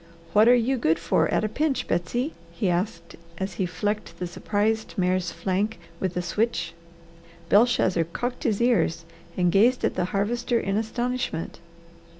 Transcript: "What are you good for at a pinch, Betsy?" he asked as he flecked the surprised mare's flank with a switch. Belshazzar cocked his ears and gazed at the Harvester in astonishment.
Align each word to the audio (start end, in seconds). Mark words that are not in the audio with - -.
"What 0.33 0.47
are 0.47 0.55
you 0.55 0.79
good 0.79 0.97
for 0.97 1.27
at 1.31 1.43
a 1.43 1.47
pinch, 1.47 1.87
Betsy?" 1.87 2.33
he 2.51 2.69
asked 2.71 3.15
as 3.37 3.53
he 3.61 3.67
flecked 3.67 4.17
the 4.17 4.25
surprised 4.25 4.95
mare's 4.97 5.31
flank 5.31 5.77
with 5.99 6.17
a 6.17 6.23
switch. 6.23 6.73
Belshazzar 7.49 8.05
cocked 8.05 8.43
his 8.43 8.59
ears 8.63 9.05
and 9.37 9.51
gazed 9.51 9.83
at 9.85 9.93
the 9.93 10.05
Harvester 10.05 10.59
in 10.59 10.75
astonishment. 10.75 11.59